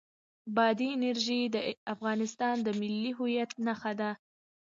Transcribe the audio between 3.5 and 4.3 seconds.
نښه ده.